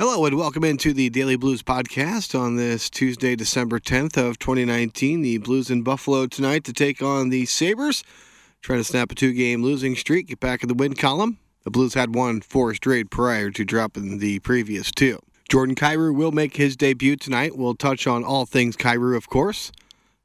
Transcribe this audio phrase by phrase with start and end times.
[0.00, 5.22] Hello and welcome into the Daily Blues podcast on this Tuesday, December 10th of 2019.
[5.22, 8.04] The Blues in Buffalo tonight to take on the Sabres,
[8.62, 11.38] trying to snap a two-game losing streak, get back in the win column.
[11.64, 15.18] The Blues had won four straight prior to dropping the previous two.
[15.48, 17.58] Jordan Kyrou will make his debut tonight.
[17.58, 19.72] We'll touch on all things Kyrou, of course,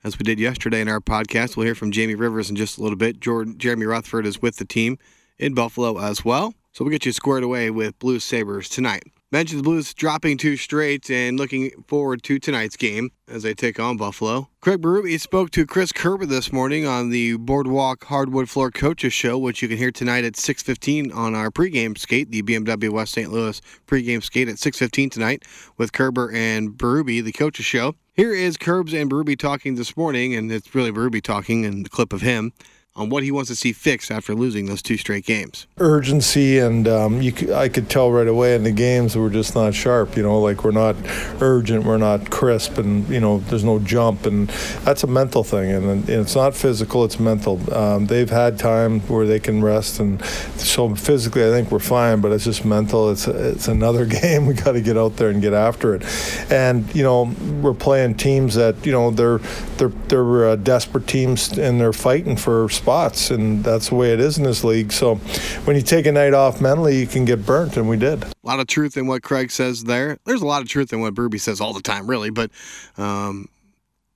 [0.03, 1.57] as we did yesterday in our podcast.
[1.57, 3.19] We'll hear from Jamie Rivers in just a little bit.
[3.19, 4.99] Jordan, Jeremy Rutherford is with the team
[5.39, 6.53] in Buffalo as well.
[6.73, 9.05] So we'll get you squared away with Blues Sabres tonight.
[9.33, 13.79] Mentioned the Blues dropping two straight and looking forward to tonight's game as they take
[13.79, 14.47] on Buffalo.
[14.61, 19.39] Craig Berube spoke to Chris Kerber this morning on the Boardwalk Hardwood Floor Coaches Show,
[19.39, 23.31] which you can hear tonight at 6.15 on our pregame skate, the BMW West St.
[23.31, 25.45] Louis pregame skate at 6.15 tonight
[25.77, 27.95] with Kerber and Berube, the Coaches Show.
[28.13, 31.89] Here is Kerbs and Berube talking this morning, and it's really Berube talking and the
[31.89, 32.53] clip of him
[32.95, 35.65] on what he wants to see fixed after losing those two straight games.
[35.79, 37.21] Urgency, and um,
[37.53, 40.15] I could tell right away in the games we're just not sharp.
[40.15, 40.95] You know, like we're not
[41.41, 44.47] urgent, we're not crisp, and you know, there's no jump, and
[44.83, 47.59] that's a mental thing, and, and it's not physical; it's mental.
[47.73, 50.23] Um, they've had time where they can rest, and
[50.57, 53.09] so physically, I think we're fine, but it's just mental.
[53.09, 54.45] It's it's another game.
[54.45, 56.03] We got to get out there and get after it,
[56.51, 57.23] and you know,
[57.61, 59.39] we're playing teams that you know they're
[59.77, 64.19] they're they're uh, desperate teams, and they're fighting for spots, and that's the way it
[64.19, 64.91] is in this league.
[64.91, 65.15] So
[65.63, 68.23] when you take a night off mentally, you can get burnt, and we did.
[68.23, 70.17] A lot of truth in what Craig says there.
[70.25, 72.51] There's a lot of truth in what Berube says all the time, really, but
[72.97, 73.47] um,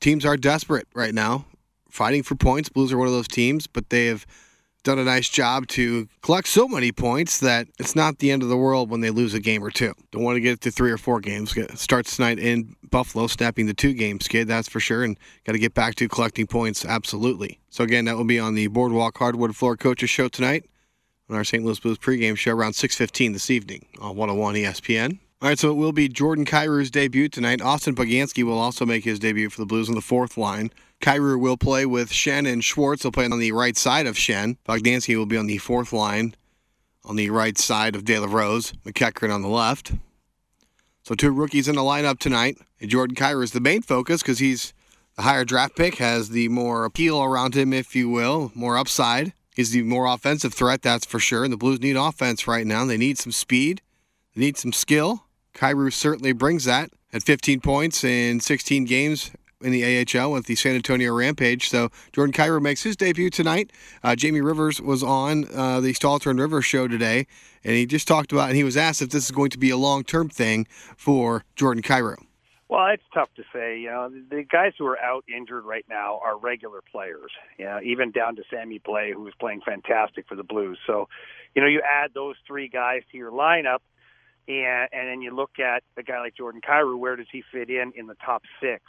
[0.01, 1.45] teams are desperate right now,
[1.89, 2.67] fighting for points.
[2.67, 4.25] Blues are one of those teams, but they have
[4.88, 8.47] done a nice job to collect so many points that it's not the end of
[8.47, 9.93] the world when they lose a game or two.
[10.11, 11.53] Don't want to get to three or four games.
[11.73, 15.59] Starts tonight in Buffalo, snapping the two game skid, that's for sure, and got to
[15.59, 17.59] get back to collecting points, absolutely.
[17.69, 20.63] So, again, that will be on the Boardwalk Hardwood Floor Coaches Show tonight
[21.30, 21.65] on our St.
[21.65, 25.19] Louis Blues pregame show around 6.15 this evening on 101 ESPN.
[25.39, 27.61] All right, so it will be Jordan Kyrou's debut tonight.
[27.61, 30.71] Austin Poganski will also make his debut for the Blues on the fourth line.
[30.99, 33.03] Kyrou will play with Schenn and Schwartz.
[33.03, 34.58] He'll play on the right side of Schenn.
[34.67, 36.36] Poganski will be on the fourth line
[37.05, 38.73] on the right side of De La Rose.
[38.83, 39.92] MacEachern on the left.
[41.03, 42.58] So two rookies in the lineup tonight.
[42.81, 44.73] And Jordan Kyrou is the main focus because he's
[45.17, 49.33] the higher draft pick, has the more appeal around him, if you will, more upside.
[49.55, 51.43] He's the more offensive threat, that's for sure.
[51.43, 52.86] And the Blues need offense right now.
[52.86, 53.83] They need some speed.
[54.33, 55.25] They need some skill.
[55.57, 59.31] Kyrou certainly brings that at 15 points in 16 games
[59.61, 61.69] in the AHL with the San Antonio Rampage.
[61.69, 63.71] So Jordan Kyrou makes his debut tonight.
[64.03, 67.25] Uh, Jamie Rivers was on uh, the Stalter and Rivers show today,
[67.63, 69.71] and he just talked about, and he was asked if this is going to be
[69.71, 72.17] a long-term thing for Jordan Kyrou.
[72.69, 73.79] Well, it's tough to say.
[73.79, 77.31] You know, the guys who are out injured right now are regular players.
[77.57, 80.77] You know, even down to Sammy Blais, who is playing fantastic for the Blues.
[80.85, 81.07] So,
[81.55, 83.79] you know, you add those three guys to your lineup,
[84.47, 86.97] and and then you look at a guy like Jordan Kyrou.
[86.97, 88.83] Where does he fit in in the top six?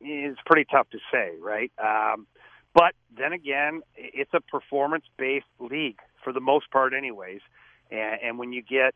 [0.00, 1.70] It's pretty tough to say, right?
[1.78, 2.26] Um,
[2.74, 7.40] but then again, it's a performance-based league for the most part, anyways.
[7.90, 8.94] And, and when you get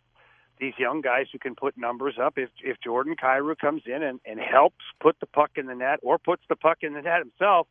[0.58, 2.38] these young guys who can put numbers up.
[2.38, 6.00] If if Jordan Kyrou comes in and, and helps put the puck in the net
[6.02, 7.66] or puts the puck in the net himself,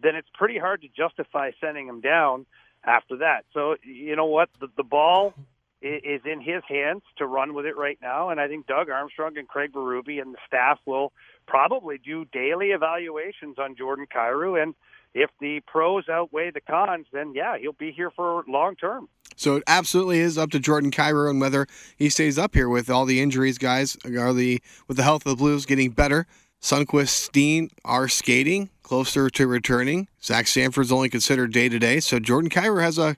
[0.00, 2.46] then it's pretty hard to justify sending him down
[2.84, 3.44] after that.
[3.52, 5.34] So you know what, the, the ball
[5.82, 9.38] is in his hands to run with it right now, and I think Doug Armstrong
[9.38, 11.12] and Craig Berube and the staff will
[11.46, 14.74] probably do daily evaluations on Jordan Kyrou and
[15.14, 19.08] if the pros outweigh the cons, then yeah, he'll be here for long term.
[19.36, 22.90] So it absolutely is up to Jordan Kyrou and whether he stays up here with
[22.90, 23.96] all the injuries, guys.
[24.04, 26.26] Are the with the health of the Blues getting better?
[26.60, 30.08] Sundqvist, Steen are skating closer to returning.
[30.22, 33.16] Zach Sanford's only considered day to day, so Jordan Kyrou has a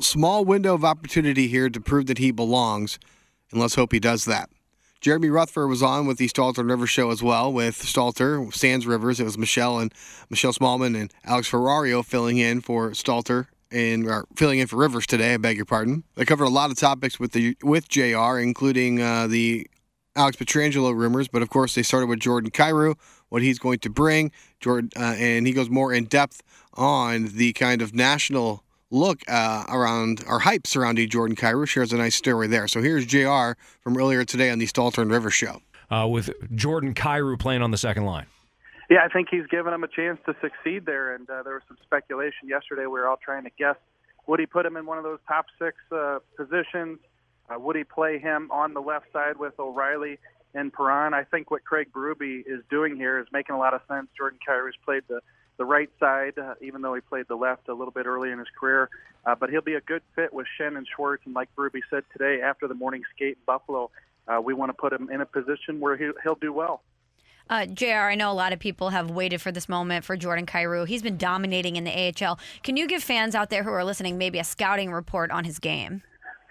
[0.00, 2.98] small window of opportunity here to prove that he belongs,
[3.50, 4.50] and let's hope he does that.
[5.00, 8.86] Jeremy Rutherford was on with the Stalter and Rivers show as well with Stalter, Sands
[8.86, 9.20] Rivers.
[9.20, 9.92] It was Michelle and
[10.30, 15.34] Michelle Smallman and Alex Ferrario filling in for Stalter and filling in for Rivers today.
[15.34, 16.04] I beg your pardon.
[16.14, 19.66] They covered a lot of topics with the with Jr., including uh, the
[20.16, 22.94] Alex Pietrangelo rumors, but of course they started with Jordan Kyrou,
[23.28, 24.32] what he's going to bring.
[24.58, 26.42] Jordan, uh, and he goes more in depth
[26.72, 28.63] on the kind of national
[28.94, 31.66] look uh, around our hype surrounding Jordan Kyrou.
[31.66, 32.68] Shares a nice story there.
[32.68, 33.58] So here's Jr.
[33.80, 35.60] from earlier today on the Stalter and Rivers show.
[35.90, 38.26] Uh, with Jordan Kyrou playing on the second line.
[38.88, 41.14] Yeah, I think he's given him a chance to succeed there.
[41.14, 42.82] And uh, there was some speculation yesterday.
[42.82, 43.76] We were all trying to guess
[44.26, 46.98] would he put him in one of those top six uh, positions?
[47.48, 50.18] Uh, would he play him on the left side with O'Reilly
[50.54, 51.12] and Perron?
[51.12, 54.08] I think what Craig Berube is doing here is making a lot of sense.
[54.16, 55.20] Jordan Kyrou's played the
[55.56, 58.38] the right side, uh, even though he played the left a little bit early in
[58.38, 58.88] his career.
[59.24, 61.22] Uh, but he'll be a good fit with Schenn and Schwartz.
[61.26, 63.90] And like Berube said today, after the morning skate in Buffalo,
[64.26, 66.82] uh, we want to put him in a position where he'll, he'll do well.
[67.50, 70.46] Uh, JR, I know a lot of people have waited for this moment for Jordan
[70.46, 70.86] Kyrou.
[70.86, 71.90] He's been dominating in the
[72.24, 72.38] AHL.
[72.62, 75.58] Can you give fans out there who are listening maybe a scouting report on his
[75.58, 76.02] game?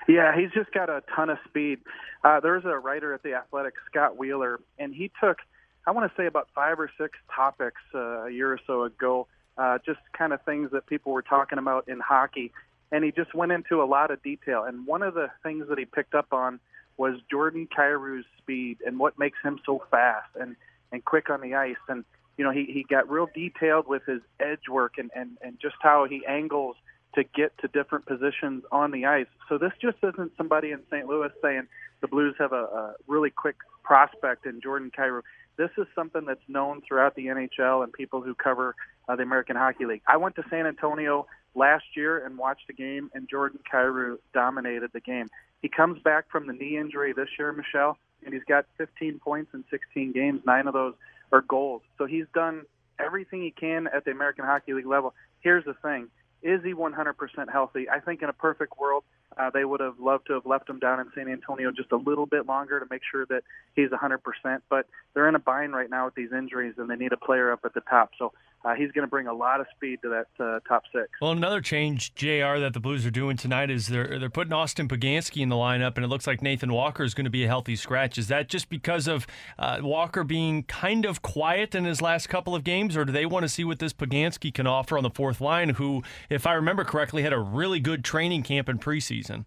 [0.08, 1.80] Yeah, he's just got a ton of speed.
[2.24, 5.38] Uh, there's a writer at the Athletic, Scott Wheeler, and he took,
[5.86, 9.28] I want to say, about five or six topics uh, a year or so ago,
[9.58, 12.52] uh, just kind of things that people were talking about in hockey,
[12.92, 14.64] and he just went into a lot of detail.
[14.64, 16.60] And one of the things that he picked up on
[16.98, 20.56] was Jordan Kyrou's speed and what makes him so fast and
[20.92, 21.76] and quick on the ice.
[21.90, 22.06] And
[22.38, 25.76] you know, he he got real detailed with his edge work and and and just
[25.82, 26.76] how he angles
[27.16, 29.28] to get to different positions on the ice.
[29.50, 31.08] So this just isn't somebody in St.
[31.08, 31.68] Louis saying
[32.02, 35.22] the Blues have a, a really quick prospect in Jordan Kyrou.
[35.58, 38.76] This is something that's known throughout the NHL and people who cover
[39.08, 40.02] uh, the American Hockey League.
[40.08, 44.92] I went to San Antonio last year and watched a game, and Jordan Kyrou dominated
[44.94, 45.30] the game.
[45.62, 49.52] He comes back from the knee injury this year, Michelle, and he's got 15 points
[49.54, 50.42] in 16 games.
[50.46, 50.96] Nine of those
[51.32, 51.82] are goals.
[51.98, 52.64] So he's done
[53.00, 55.14] everything he can at the American Hockey League level.
[55.42, 56.10] Here's the thing
[56.42, 57.16] is he 100%
[57.52, 57.90] healthy?
[57.90, 59.06] I think in a perfect world,
[59.38, 61.98] uh, they would have loved to have left him down in San Antonio just a
[61.98, 63.44] little bit longer to make sure that
[63.76, 64.62] he's 100%.
[64.70, 67.52] But they're in a bind right now with these injuries, and they need a player
[67.52, 68.12] up at the top.
[68.18, 68.34] So
[68.66, 71.10] uh, he's going to bring a lot of speed to that uh, top six.
[71.22, 72.60] Well, another change, Jr.
[72.60, 75.96] that the Blues are doing tonight is they're they're putting Austin Poganski in the lineup,
[75.96, 78.18] and it looks like Nathan Walker is going to be a healthy scratch.
[78.18, 79.28] Is that just because of
[79.60, 83.26] uh, Walker being kind of quiet in his last couple of games, or do they
[83.26, 85.70] want to see what this Poganski can offer on the fourth line?
[85.70, 89.46] Who, if I remember correctly, had a really good training camp in preseason.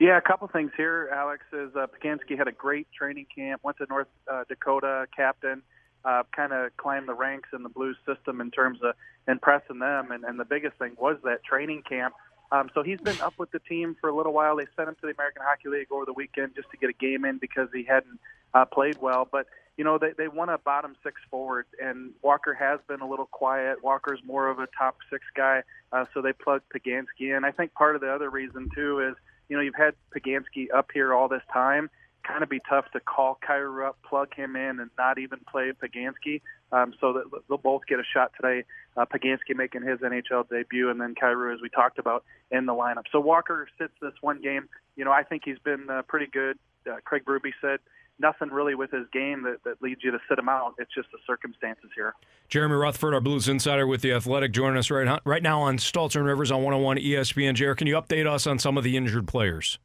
[0.00, 1.44] Yeah, a couple things here, Alex.
[1.52, 5.62] Is uh, Poganski had a great training camp, went to North uh, Dakota, captain
[6.04, 8.94] uh, kind of climb the ranks in the Blues system in terms of
[9.26, 10.10] impressing them.
[10.10, 12.14] And, and the biggest thing was that training camp.
[12.52, 14.56] Um, so he's been up with the team for a little while.
[14.56, 16.92] They sent him to the American Hockey League over the weekend just to get a
[16.92, 18.20] game in because he hadn't
[18.52, 19.26] uh, played well.
[19.30, 19.46] But
[19.76, 23.26] you know they they want a bottom six forward, and Walker has been a little
[23.26, 23.82] quiet.
[23.82, 25.62] Walker's more of a top six guy,
[25.92, 27.44] uh, so they plugged Poganski in.
[27.44, 29.16] I think part of the other reason too is
[29.48, 31.90] you know you've had Poganski up here all this time
[32.26, 35.72] kind of be tough to call Kyrou up, plug him in, and not even play
[35.72, 36.40] Poganski.
[36.72, 38.64] Um, so that they'll both get a shot today.
[38.96, 42.72] Uh, Poganski making his NHL debut, and then Kyrou, as we talked about, in the
[42.72, 43.04] lineup.
[43.12, 44.68] So Walker sits this one game.
[44.96, 46.58] You know, I think he's been uh, pretty good.
[46.90, 47.78] Uh, Craig Berube said
[48.18, 50.74] nothing really with his game that, that leads you to sit him out.
[50.78, 52.14] It's just the circumstances here.
[52.48, 56.16] Jeremy Rutherford, our Blues insider with the Athletic, joining us right right now on Stalter
[56.16, 57.54] and Rivers on 101 ESPN.
[57.54, 59.78] Jared, can you update us on some of the injured players?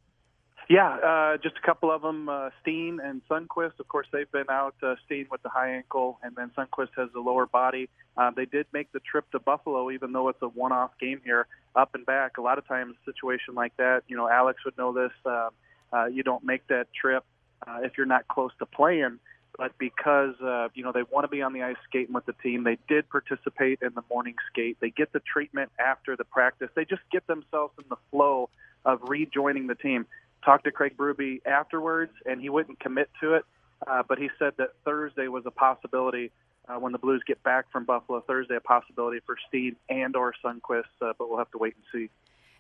[0.70, 3.80] Yeah, uh, just a couple of them, uh, Steen and Sundqvist.
[3.80, 4.76] Of course, they've been out.
[4.84, 7.90] Uh, Steen with the high ankle, and then Sundqvist has the lower body.
[8.16, 11.48] Uh, they did make the trip to Buffalo, even though it's a one-off game here,
[11.76, 12.38] up and back.
[12.38, 15.12] A lot of times, a situation like that, you know, Alex would know this.
[15.26, 15.50] Uh,
[15.92, 17.26] uh, you don't make that trip
[17.66, 19.18] uh, if you're not close to playing.
[19.58, 22.36] But because uh, you know they want to be on the ice skating with the
[22.44, 24.78] team, they did participate in the morning skate.
[24.80, 26.70] They get the treatment after the practice.
[26.76, 28.50] They just get themselves in the flow
[28.86, 30.06] of rejoining the team
[30.44, 33.46] talked to Craig Berube afterwards, and he wouldn't commit to it.
[33.88, 36.32] Uh, but he said that Thursday was a possibility
[36.68, 38.22] uh, when the Blues get back from Buffalo.
[38.22, 41.84] Thursday, a possibility for Steen and or Sundqvist, uh, but we'll have to wait and
[41.92, 42.10] see.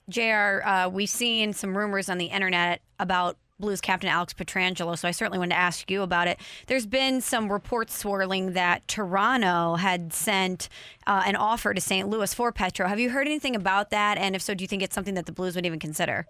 [0.09, 5.07] Jr., uh, we've seen some rumors on the internet about Blues captain Alex Pietrangelo, so
[5.07, 6.39] I certainly wanted to ask you about it.
[6.67, 10.69] There's been some reports swirling that Toronto had sent
[11.05, 12.07] uh, an offer to St.
[12.07, 12.87] Louis for Petro.
[12.87, 14.17] Have you heard anything about that?
[14.17, 16.25] And if so, do you think it's something that the Blues would even consider?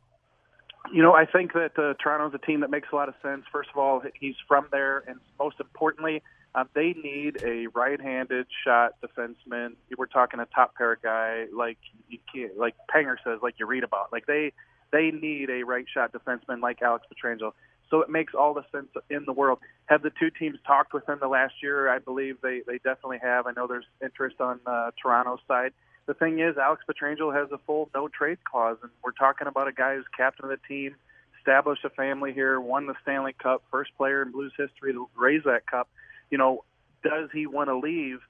[0.92, 3.44] You know, I think that uh, Toronto's a team that makes a lot of sense.
[3.52, 6.24] First of all, he's from there, and most importantly,
[6.56, 9.76] uh, they need a right-handed shot defenseman.
[9.96, 13.84] We're talking a top pair guy, like you can't, like Panger says, like you read
[13.84, 14.12] about.
[14.12, 14.54] Like they
[14.92, 17.54] they need a right shot defenseman like Alex Pietrangelo.
[17.92, 19.60] So it makes all the sense in the world.
[19.86, 21.90] Have the two teams talked within the last year?
[21.90, 23.46] I believe they they definitely have.
[23.46, 25.74] I know there's interest on uh, Toronto's side
[26.10, 29.68] the thing is, Alex Pietrangelo has a full no trade clause, and we're talking about
[29.68, 30.96] a guy who's captain of the team,
[31.38, 35.44] established a family here, won the Stanley Cup, first player in Blues history to raise
[35.44, 35.88] that cup.
[36.32, 36.64] You know,
[37.04, 38.22] does he want to leave?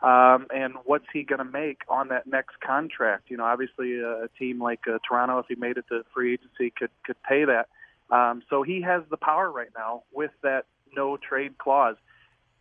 [0.00, 3.30] Um, and what's he going to make on that next contract?
[3.30, 6.34] You know, obviously a, a team like uh, Toronto, if he made it to free
[6.34, 7.66] agency, could could pay that.
[8.14, 11.96] Um, so he has the power right now with that no trade clause.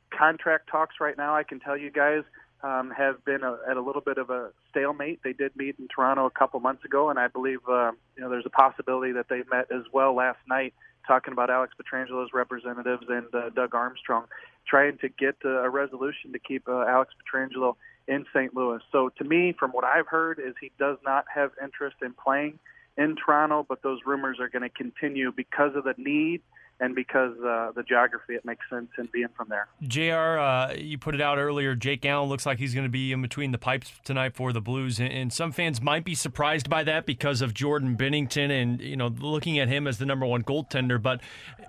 [0.10, 2.24] Contract talks right now, I can tell you guys,
[2.64, 5.20] um, have been a, at a little bit of a stalemate.
[5.24, 8.30] They did meet in Toronto a couple months ago, and I believe uh, you know
[8.30, 10.74] there's a possibility that they met as well last night,
[11.06, 14.26] talking about Alex Pietrangelo's representatives and uh, Doug Armstrong,
[14.68, 17.76] trying to get uh, a resolution to keep uh, Alex Pietrangelo
[18.08, 18.56] in St.
[18.56, 18.80] Louis.
[18.92, 22.60] So to me, from what I've heard, is he does not have interest in playing
[22.98, 26.42] in Toronto, but those rumors are going to continue because of the need
[26.84, 29.70] and because uh, the geography, it makes sense in being from there.
[29.84, 30.38] Jr.
[30.38, 31.76] Uh, you put it out earlier.
[31.76, 34.60] Jake Allen looks like he's going to be in between the pipes tonight for the
[34.60, 38.98] Blues, and some fans might be surprised by that because of Jordan Binnington and you
[38.98, 41.02] know looking at him as the number one goaltender.
[41.02, 41.22] But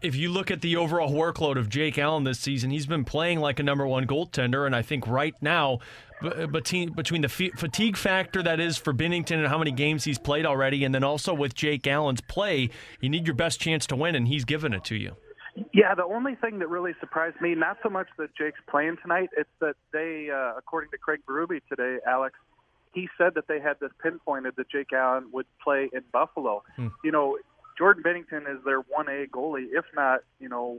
[0.03, 3.39] if you look at the overall workload of Jake Allen this season, he's been playing
[3.39, 5.79] like a number one goaltender, and I think right now
[6.23, 10.47] between between the fatigue factor that is for Binnington and how many games he's played
[10.47, 14.15] already, and then also with Jake Allen's play, you need your best chance to win,
[14.15, 15.17] and he's given it to you.
[15.73, 19.31] Yeah, the only thing that really surprised me, not so much that Jake's playing tonight,
[19.37, 22.37] it's that they, uh, according to Craig Berube today, Alex,
[22.93, 26.63] he said that they had this pinpointed that Jake Allen would play in Buffalo.
[26.77, 26.89] Hmm.
[27.05, 27.39] You know,
[27.79, 30.79] Jordan Binnington is their one A goalie, if not, you know,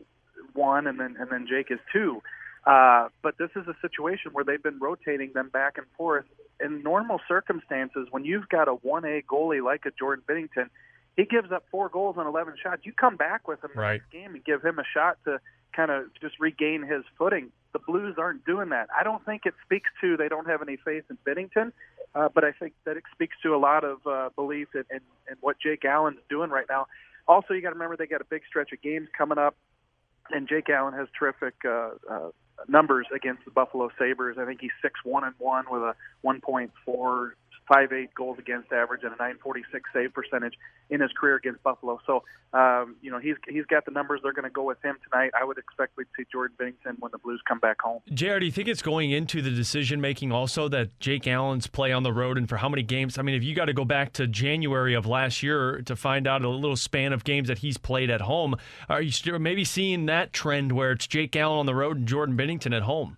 [0.53, 2.21] one, and then and then Jake is two.
[2.65, 6.25] Uh, but this is a situation where they've been rotating them back and forth.
[6.59, 10.69] In normal circumstances, when you've got a 1A goalie like a Jordan Binnington,
[11.15, 12.81] he gives up four goals on 11 shots.
[12.85, 14.01] You come back with him right.
[14.01, 15.39] next game and give him a shot to
[15.73, 17.51] kind of just regain his footing.
[17.73, 18.87] The Blues aren't doing that.
[18.97, 21.71] I don't think it speaks to they don't have any faith in Binnington,
[22.15, 25.01] uh, but I think that it speaks to a lot of uh, belief in, in,
[25.29, 26.87] in what Jake Allen's doing right now.
[27.27, 29.55] Also, you got to remember they got a big stretch of games coming up,
[30.31, 32.29] and Jake Allen has terrific uh, uh,
[32.67, 34.37] numbers against the Buffalo Sabres.
[34.39, 35.95] I think he's six one and one with a
[36.25, 37.31] 1.4
[37.67, 40.53] five eight goals against average and a 946 save percentage
[40.89, 41.99] in his career against Buffalo.
[42.05, 44.21] So, um, you know, he's he's got the numbers.
[44.23, 45.31] They're going to go with him tonight.
[45.39, 48.01] I would expect we'd see Jordan Binnington when the Blues come back home.
[48.13, 51.91] JR, do you think it's going into the decision making also that Jake Allen's play
[51.91, 53.17] on the road and for how many games?
[53.17, 56.27] I mean, if you got to go back to January of last year to find
[56.27, 58.55] out a little span of games that he's played at home,
[58.89, 62.37] are you maybe seeing that trend where it's Jake Allen on the road and Jordan
[62.37, 63.17] Binnington at home?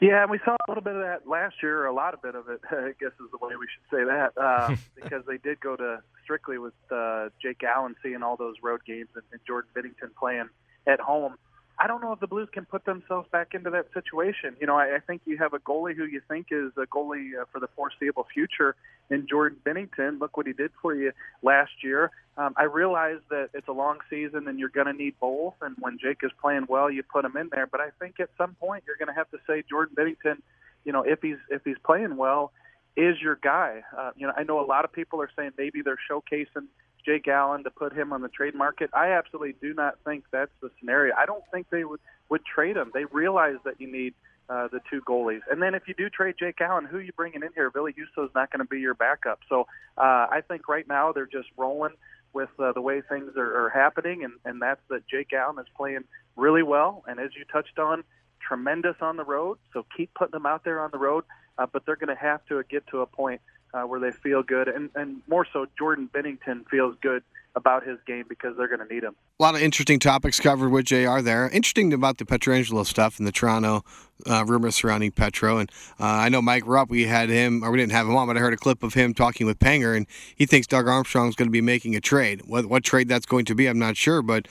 [0.00, 2.36] Yeah, and we saw a little bit of that last year, a lot of bit
[2.36, 5.60] of it, I guess is the way we should say that, uh, because they did
[5.60, 9.70] go to strictly with uh, Jake Allen seeing all those road games and, and Jordan
[9.74, 10.48] Binnington playing
[10.86, 11.34] at home.
[11.80, 14.56] I don't know if the Blues can put themselves back into that situation.
[14.60, 17.40] You know, I, I think you have a goalie who you think is a goalie
[17.40, 18.74] uh, for the foreseeable future
[19.10, 20.20] in Jordan Binnington.
[20.20, 22.10] Look what he did for you last year.
[22.36, 25.54] Um, I realize that it's a long season and you're going to need both.
[25.60, 27.68] And when Jake is playing well, you put him in there.
[27.68, 30.38] But I think at some point you're going to have to say Jordan Binnington.
[30.84, 32.52] You know, if he's if he's playing well,
[32.96, 33.82] is your guy.
[33.96, 36.66] Uh, you know, I know a lot of people are saying maybe they're showcasing
[37.08, 38.90] Jake Allen to put him on the trade market.
[38.92, 41.14] I absolutely do not think that's the scenario.
[41.16, 42.90] I don't think they would would trade him.
[42.92, 44.12] They realize that you need
[44.50, 47.12] uh, the two goalies, and then if you do trade Jake Allen, who are you
[47.16, 47.70] bringing in here?
[47.70, 49.40] Ville Husso is not going to be your backup.
[49.48, 49.62] So
[49.96, 51.94] uh, I think right now they're just rolling
[52.34, 55.66] with uh, the way things are, are happening, and, and that's that Jake Allen is
[55.74, 56.04] playing
[56.36, 58.04] really well, and as you touched on,
[58.46, 59.58] tremendous on the road.
[59.72, 61.24] So keep putting them out there on the road,
[61.56, 63.40] uh, but they're going to have to get to a point
[63.74, 67.22] uh, where they feel good, and, and more so, Jordan Binnington feels good
[67.58, 69.14] about his game because they're going to need him.
[69.40, 71.48] A lot of interesting topics covered with JR there.
[71.48, 73.84] Interesting about the Pietrangelo stuff and the Toronto
[74.26, 75.58] uh, rumors surrounding Petro.
[75.58, 78.26] And uh, I know Mike Rupp, we had him, or we didn't have him on,
[78.26, 80.06] but I heard a clip of him talking with Panger, and
[80.36, 82.42] he thinks Doug Armstrong is going to be making a trade.
[82.46, 84.46] What, what trade that's going to be, I'm not sure, but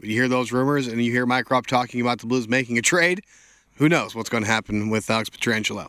[0.00, 2.82] you hear those rumors and you hear Mike Rupp talking about the Blues making a
[2.82, 3.22] trade,
[3.76, 5.88] who knows what's going to happen with Alex Pietrangelo.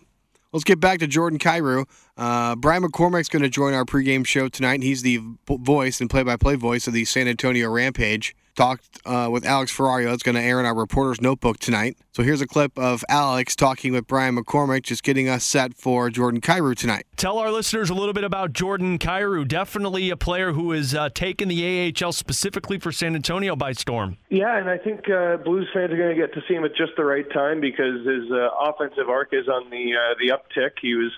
[0.53, 1.85] Let's get back to Jordan Kyrou.
[2.15, 4.83] Uh, Brian McCormack's going to join our pregame show tonight.
[4.83, 5.19] He's the
[5.49, 10.13] voice and play-by-play voice of the San Antonio Rampage talked uh, with Alex Ferrario.
[10.13, 11.97] It's going to air in our reporter's notebook tonight.
[12.11, 16.09] So here's a clip of Alex talking with Brian McCormack, just getting us set for
[16.09, 17.05] Jordan Kyrou tonight.
[17.15, 19.47] Tell our listeners a little bit about Jordan Kyrou.
[19.47, 24.17] Definitely a player who has uh, taken the AHL specifically for San Antonio by storm.
[24.29, 26.75] Yeah, and I think uh, Blues fans are going to get to see him at
[26.75, 30.71] just the right time because his uh, offensive arc is on the uh, the uptick.
[30.81, 31.11] He was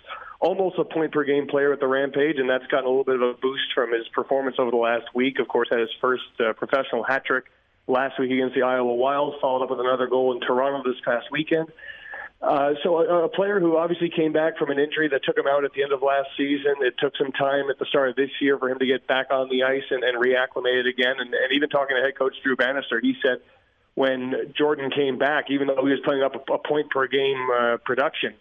[0.46, 3.16] almost a point per game player at the Rampage, and that's gotten a little bit
[3.16, 5.40] of a boost from his performance over the last week.
[5.40, 7.46] Of course, had his first uh, professional hat trick
[7.88, 11.32] last week against the Iowa Wild, followed up with another goal in Toronto this past
[11.32, 11.68] weekend.
[12.42, 15.48] Uh, so a, a player who obviously came back from an injury that took him
[15.50, 16.75] out at the end of last season.
[16.82, 19.28] It took some time at the start of this year for him to get back
[19.32, 21.16] on the ice and, and reacclimated again.
[21.18, 23.40] And, and even talking to head coach Drew Bannister, he said
[23.96, 27.48] when Jordan came back, even though he was playing up a, a point per game
[27.50, 28.36] uh, production,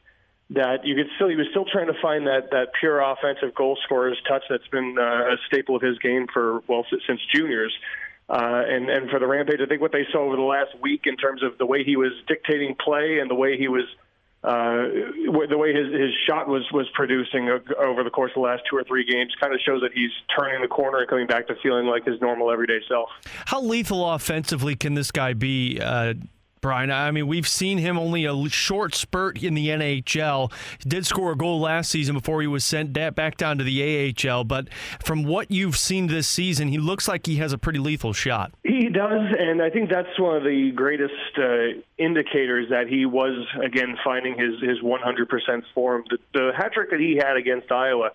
[0.51, 3.79] that you could still he was still trying to find that that pure offensive goal
[3.85, 7.73] scorer's touch that's been uh, a staple of his game for well since juniors.
[8.29, 11.03] Uh, and and for the rampage, I think what they saw over the last week
[11.05, 13.85] in terms of the way he was dictating play and the way he was
[14.43, 14.89] uh,
[15.49, 17.49] the way his his shot was was producing
[17.79, 20.11] over the course of the last two or three games kind of shows that he's
[20.39, 23.09] turning the corner and coming back to feeling like his normal everyday self.
[23.47, 25.81] How lethal offensively can this guy be?
[25.81, 26.15] Uh,
[26.65, 26.91] Brian.
[26.91, 30.51] I mean, we've seen him only a short spurt in the NHL.
[30.83, 34.15] He did score a goal last season before he was sent back down to the
[34.27, 34.45] AHL.
[34.45, 34.69] But
[35.05, 38.51] from what you've seen this season, he looks like he has a pretty lethal shot.
[38.63, 43.47] He does, and I think that's one of the greatest uh, indicators that he was
[43.63, 46.05] again finding his his 100% form.
[46.09, 48.09] The, the hat trick that he had against Iowa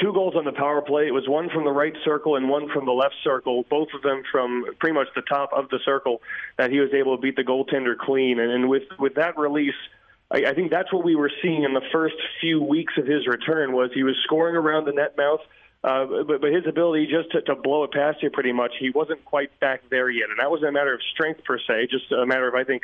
[0.00, 1.06] two goals on the power play.
[1.06, 4.02] It was one from the right circle and one from the left circle, both of
[4.02, 6.20] them from pretty much the top of the circle
[6.58, 8.38] that he was able to beat the goaltender clean.
[8.38, 9.74] And, and with with that release,
[10.30, 13.26] I, I think that's what we were seeing in the first few weeks of his
[13.26, 15.40] return was he was scoring around the net mouth.
[15.84, 18.90] Uh, but, but his ability just to, to blow it past you pretty much, he
[18.90, 20.28] wasn't quite back there yet.
[20.30, 22.82] And that wasn't a matter of strength per se, just a matter of, I think,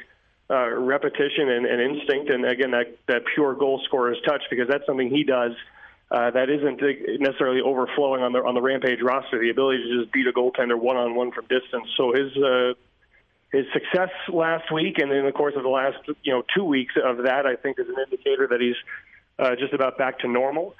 [0.49, 2.31] uh, repetition and, and instinct.
[2.31, 5.82] And again, that, that pure goal scorer's touch, because that's something he does– uh,
[6.13, 6.81] that isn't
[7.21, 9.39] necessarily overflowing on the on the Rampage roster.
[9.39, 11.89] The ability to just beat a goaltender one on one from distance.
[11.97, 12.75] So his uh,
[13.51, 16.95] his success last week and in the course of the last you know two weeks
[17.03, 18.77] of that, I think, is an indicator that he's
[19.39, 20.75] uh, just about back to normal.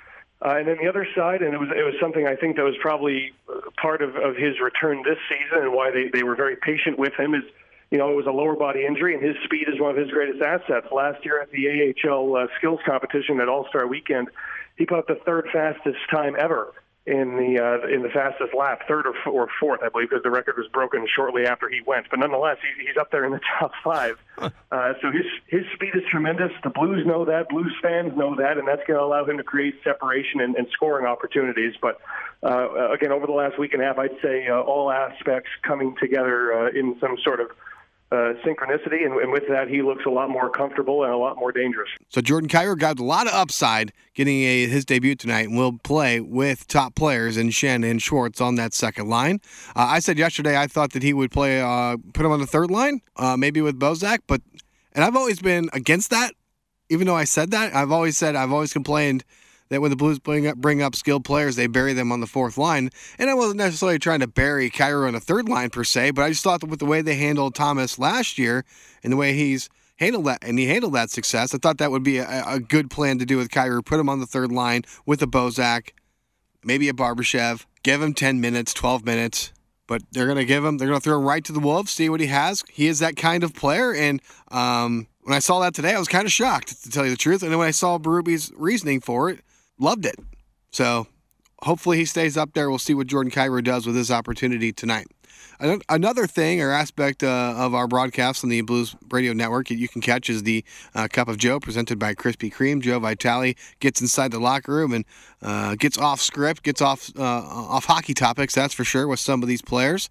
[0.45, 2.65] Uh, and then the other side, and it was it was something I think that
[2.65, 3.33] was probably
[3.81, 7.15] part of, of his return this season and why they, they were very patient with
[7.15, 7.45] him is,
[7.91, 10.11] you know, it was a lower body injury and his speed is one of his
[10.11, 10.89] greatest assets.
[10.91, 14.29] Last year at the AHL uh, skills competition at All Star Weekend,
[14.77, 16.73] he put up the third fastest time ever
[17.05, 20.31] in the uh, in the fastest lap, third or, or fourth, I believe, because the
[20.31, 22.07] record was broken shortly after he went.
[22.09, 24.19] But nonetheless, he's, he's up there in the top five.
[24.39, 26.53] Uh, so his his speed is tremendous.
[26.63, 27.49] The Blues know that.
[27.49, 30.69] Blues fans know that, and that's going to allow him to create separation and, and
[30.73, 31.75] scoring opportunities.
[31.83, 32.01] But
[32.45, 35.97] uh, again, over the last week and a half, I'd say uh, all aspects coming
[36.01, 37.51] together uh, in some sort of
[38.13, 41.39] uh, synchronicity, and, and, with that, he looks a lot more comfortable and a lot
[41.39, 41.89] more dangerous.
[42.11, 45.79] So Jordan Kyrou got a lot of upside getting a, his debut tonight, and will
[45.79, 49.41] play with top players in Schenn and Schwartz on that second line.
[49.75, 52.47] Uh, I said yesterday I thought that he would play, uh, put him on the
[52.47, 54.43] third line, uh, maybe with Bozak, but
[54.95, 56.35] and I've always been against that.
[56.91, 59.25] Even though I said that, I've always said I've always complained
[59.73, 62.27] that when the Blues bring up, bring up skilled players, they bury them on the
[62.27, 62.91] fourth line.
[63.19, 66.23] And I wasn't necessarily trying to bury Kyrou on the third line per se, but
[66.23, 68.65] I just thought that with the way they handled Thomas last year
[69.03, 72.03] and the way he's handled that and he handled that success, I thought that would
[72.03, 73.85] be a, a good plan to do with Kyrou.
[73.85, 75.91] Put him on the third line with a Bozak,
[76.63, 79.53] maybe a Barbashev, give him 10 minutes, 12 minutes.
[79.89, 80.79] But they're gonna give him.
[80.79, 82.63] They're gonna throw him right to the wolves, see what he has.
[82.71, 86.09] He is that kind of player, and um, when I saw that today, I was
[86.09, 87.43] kind of shocked to tell you the truth.
[87.43, 89.41] And then when I saw Berube's reasoning for it,
[89.83, 90.17] loved it.
[90.71, 91.07] So
[91.63, 92.71] hopefully he stays up there.
[92.71, 95.07] We'll see what Jordan Kyrou does with his opportunity tonight.
[95.89, 99.87] Another thing or aspect uh, of our broadcast on the Blues Radio Network that you
[99.87, 100.65] can catch is the
[100.95, 102.81] uh, Cup of Joe presented by Krispy Kreme.
[102.81, 105.05] Joe Vitale gets inside the locker room and
[105.41, 109.41] uh, gets off script, gets off uh, off hockey topics, that's for sure, with some
[109.41, 110.09] of these players.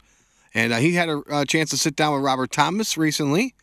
[0.53, 3.53] And uh, he had a, a chance to sit down with Robert Thomas recently.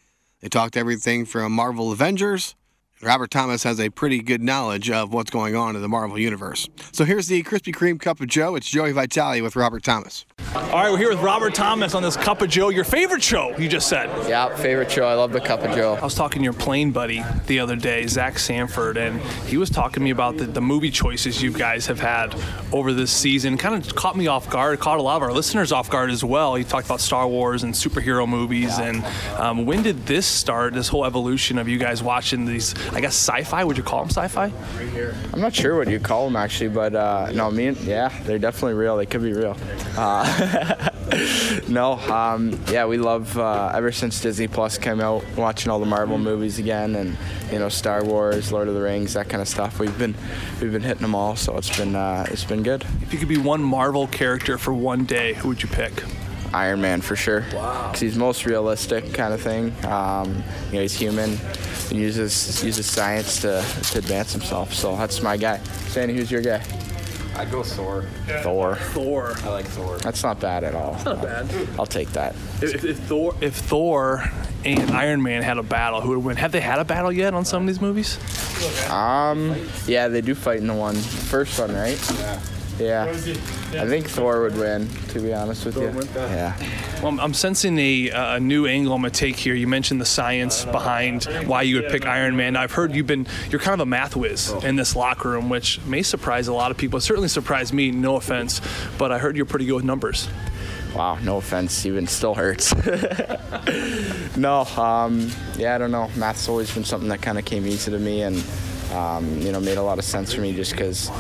[0.43, 2.55] They talked everything from Marvel Avengers
[3.03, 6.69] Robert Thomas has a pretty good knowledge of what's going on in the Marvel Universe.
[6.91, 8.57] So here's the Krispy Kreme Cup of Joe.
[8.57, 10.27] It's Joey Vitale with Robert Thomas.
[10.55, 12.71] All right, we're here with Robert Thomas on this Cup of Joe.
[12.71, 14.09] Your favorite show, you just said.
[14.29, 15.07] Yeah, favorite show.
[15.07, 15.95] I love the Cup of Joe.
[15.95, 19.69] I was talking to your plane buddy the other day, Zach Sanford, and he was
[19.69, 22.35] talking to me about the, the movie choices you guys have had
[22.73, 23.59] over this season.
[23.59, 26.25] Kind of caught me off guard, caught a lot of our listeners off guard as
[26.25, 26.55] well.
[26.55, 28.79] He talked about Star Wars and superhero movies.
[28.79, 28.85] Yeah.
[28.85, 29.05] And
[29.39, 33.15] um, when did this start, this whole evolution of you guys watching these, I guess,
[33.17, 33.65] sci fi?
[33.65, 34.51] Would you call them sci fi?
[35.33, 38.39] I'm not sure what you call them, actually, but uh, no, me and, yeah, they're
[38.39, 38.97] definitely real.
[38.97, 39.57] They could be real.
[39.97, 40.28] Uh,
[41.69, 45.87] no, um, yeah, we love uh, ever since Disney Plus came out, watching all the
[45.87, 47.17] Marvel movies again, and
[47.51, 49.79] you know Star Wars, Lord of the Rings, that kind of stuff.
[49.79, 50.15] We've been
[50.61, 52.85] we've been hitting them all, so it's been uh, it's been good.
[53.03, 56.03] If you could be one Marvel character for one day, who would you pick?
[56.53, 57.45] Iron Man for sure.
[57.53, 57.89] Wow.
[57.89, 59.73] Because he's most realistic kind of thing.
[59.85, 61.39] Um, you know, he's human
[61.91, 64.73] and uses uses science to, to advance himself.
[64.73, 65.59] So that's my guy.
[65.89, 66.63] Sandy, who's your guy?
[67.39, 68.03] I go Thor.
[68.43, 68.75] Thor.
[68.77, 69.33] Thor.
[69.45, 69.99] I like Thor.
[69.99, 70.95] That's not bad at all.
[70.97, 71.49] It's not bad.
[71.79, 72.35] I'll take that.
[72.61, 74.25] If, if, Thor, if Thor
[74.65, 76.37] and Iron Man had a battle, who would win?
[76.37, 78.19] Have they had a battle yet on some of these movies?
[78.91, 79.55] Um,
[79.87, 81.99] yeah, they do fight in the one, first one, right?
[82.19, 82.41] Yeah.
[82.79, 83.05] Yeah.
[83.05, 86.09] I think Thor would win, to be honest with Thor you.
[86.15, 86.57] Yeah.
[87.03, 89.55] Well, I'm sensing a, a new angle I'm gonna take here.
[89.55, 92.57] You mentioned the science behind why you would pick Iron Man.
[92.57, 95.81] I've heard you've been you're kind of a math whiz in this locker room, which
[95.87, 96.99] may surprise a lot of people.
[96.99, 97.91] It certainly surprised me.
[97.91, 98.61] No offense,
[98.99, 100.29] but I heard you're pretty good with numbers.
[100.95, 102.75] Wow, no offense, even still hurts.
[104.37, 106.11] no, um, yeah, I don't know.
[106.17, 108.43] Math's always been something that kind of came easy to me, and
[108.93, 111.11] um, you know, made a lot of sense for me just because,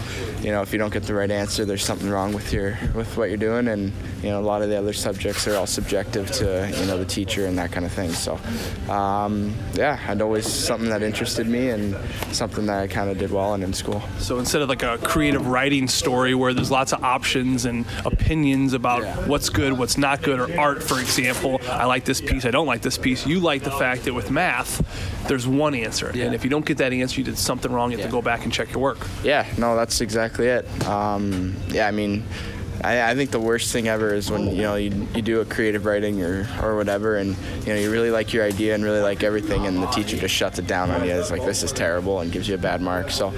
[0.43, 3.17] you know, if you don't get the right answer, there's something wrong with your with
[3.17, 6.31] what you're doing, and you know, a lot of the other subjects are all subjective
[6.33, 6.45] to
[6.79, 8.11] you know the teacher and that kind of thing.
[8.11, 8.39] So,
[8.93, 11.97] um, yeah, I'd always something that interested me and
[12.33, 14.03] something that I kind of did well in in school.
[14.19, 18.73] So instead of like a creative writing story where there's lots of options and opinions
[18.73, 19.17] about Yeah.
[19.27, 22.67] what's good, what's not good, or art, for example, I like this piece, I don't
[22.67, 23.27] like this piece.
[23.27, 24.83] You like the fact that with math,
[25.29, 26.25] there's one answer, Yeah.
[26.25, 27.93] and if you don't get that answer, you did something wrong.
[27.93, 29.07] You have to go back and check your work.
[29.23, 30.67] Yeah, no, that's exactly it.
[30.87, 32.25] Um, yeah, I mean,
[32.83, 35.45] I, I think the worst thing ever is when you know you, you do a
[35.45, 37.37] creative writing or, or whatever, and
[37.67, 40.35] you know you really like your idea and really like everything, and the teacher just
[40.35, 41.13] shuts it down on you.
[41.13, 43.11] It's like this is terrible and gives you a bad mark.
[43.11, 43.33] So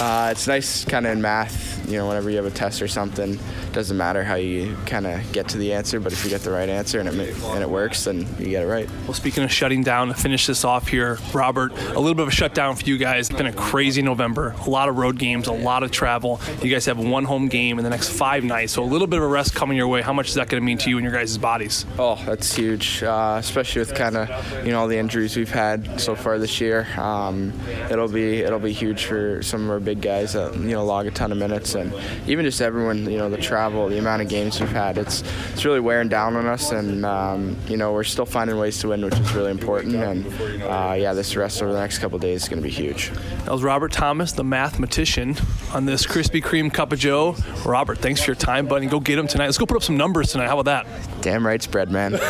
[0.00, 2.88] uh, it's nice, kind of in math, you know, whenever you have a test or
[2.88, 3.38] something,
[3.72, 6.50] doesn't matter how you kind of get to the answer, but if you get the
[6.50, 8.88] right answer and it and it works, then you get it right.
[9.04, 12.28] Well, speaking of shutting down, to finish this off here, Robert, a little bit of
[12.28, 13.28] a shutdown for you guys.
[13.28, 16.40] It's been a crazy November, a lot of road games, a lot of travel.
[16.62, 19.24] You guys have one home game in the next five nights, so little bit of
[19.24, 20.02] a rest coming your way.
[20.02, 21.84] How much is that going to mean to you and your guys' bodies?
[21.98, 24.28] Oh, that's huge, uh, especially with kind of
[24.64, 26.86] you know all the injuries we've had so far this year.
[26.98, 27.52] Um,
[27.90, 31.06] it'll be it'll be huge for some of our big guys that you know log
[31.06, 31.92] a ton of minutes, and
[32.26, 33.10] even just everyone.
[33.10, 34.98] You know the travel, the amount of games we've had.
[34.98, 35.22] It's
[35.52, 38.88] it's really wearing down on us, and um, you know we're still finding ways to
[38.88, 39.96] win, which is really important.
[39.96, 40.26] And
[40.62, 43.10] uh, yeah, this rest over the next couple days is going to be huge.
[43.10, 45.36] That was Robert Thomas, the mathematician,
[45.72, 47.36] on this Krispy Kreme Cup of Joe.
[47.64, 48.75] Robert, thanks for your time, buddy.
[48.82, 49.46] And go get them tonight.
[49.46, 50.48] Let's go put up some numbers tonight.
[50.48, 51.22] How about that?
[51.22, 52.20] Damn right, spread man.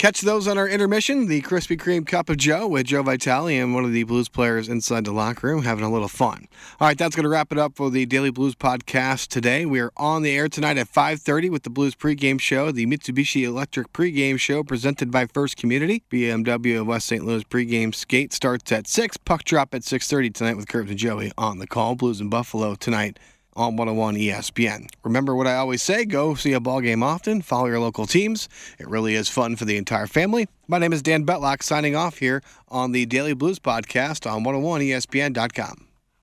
[0.00, 3.74] Catch those on our intermission, the Krispy Kreme Cup of Joe with Joe Vitale and
[3.74, 6.48] one of the Blues players inside the locker room having a little fun.
[6.80, 9.66] All right, that's going to wrap it up for the Daily Blues podcast today.
[9.66, 13.44] We are on the air tonight at 5:30 with the Blues pregame show, the Mitsubishi
[13.44, 16.02] Electric pregame show presented by First Community.
[16.10, 17.26] BMW of West St.
[17.26, 19.18] Louis pregame skate starts at 6.
[19.18, 21.94] Puck drop at 6:30 tonight with Kurt and Joey on the call.
[21.94, 23.18] Blues and Buffalo tonight
[23.60, 24.88] on 101 ESPN.
[25.04, 28.48] Remember what I always say go see a ball game often, follow your local teams.
[28.78, 30.48] It really is fun for the entire family.
[30.66, 35.89] My name is Dan Betlock signing off here on the Daily Blues podcast on 101ESPN.com.